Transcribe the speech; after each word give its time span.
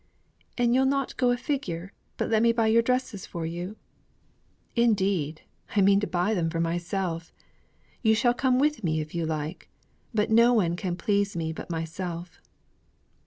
"And 0.57 0.73
you'll 0.73 0.87
not 0.87 1.15
go 1.15 1.29
a 1.29 1.37
figure, 1.37 1.93
but 2.17 2.27
let 2.27 2.41
me 2.41 2.51
buy 2.51 2.65
your 2.65 2.81
dresses 2.81 3.27
for 3.27 3.45
you?" 3.45 3.75
"Indeed 4.75 5.43
I 5.75 5.81
mean 5.81 5.99
to 5.99 6.07
buy 6.07 6.33
them 6.33 6.49
for 6.49 6.59
myself. 6.59 7.31
You 8.01 8.15
shall 8.15 8.33
come 8.33 8.57
with 8.57 8.83
me 8.83 8.99
if 8.99 9.13
you 9.13 9.27
like; 9.27 9.69
but 10.11 10.31
no 10.31 10.53
one 10.55 10.75
can 10.75 10.95
please 10.95 11.35
me 11.35 11.53
but 11.53 11.69
myself." 11.69 12.41